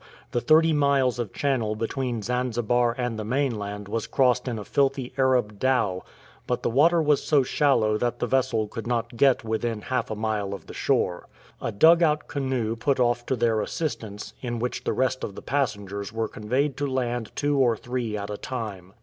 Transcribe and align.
The 0.31 0.41
thirty 0.41 0.73
miles 0.73 1.19
of 1.19 1.31
channel 1.31 1.75
between 1.75 2.23
Zanzibar 2.23 2.95
and 2.97 3.19
the 3.19 3.23
mainland 3.23 3.87
was 3.87 4.07
crossed 4.07 4.47
in 4.47 4.57
a 4.57 4.65
filthy 4.65 5.13
Arab 5.15 5.59
dhow, 5.59 6.01
but 6.47 6.63
the 6.63 6.71
water 6.71 6.99
was 7.03 7.23
so 7.23 7.43
shallow 7.43 7.99
that 7.99 8.17
the 8.17 8.25
vessel 8.25 8.67
could 8.67 8.87
not 8.87 9.15
get 9.15 9.43
within 9.43 9.81
half 9.81 10.09
a 10.09 10.15
mile 10.15 10.55
of 10.55 10.65
the 10.65 10.73
shore. 10.73 11.27
A 11.61 11.71
dug 11.71 12.01
out 12.01 12.27
canoe 12.27 12.75
put 12.75 12.99
off 12.99 13.27
to 13.27 13.35
their 13.35 13.61
assistance, 13.61 14.33
in 14.41 14.57
which 14.57 14.85
the 14.85 14.91
rest 14.93 15.23
of 15.23 15.35
the 15.35 15.41
passengers 15.43 16.11
were 16.11 16.27
conveyed 16.27 16.77
to 16.77 16.87
land 16.87 17.31
two 17.35 17.59
or 17.59 17.77
three 17.77 18.17
at 18.17 18.31
a 18.31 18.37
time. 18.37 18.93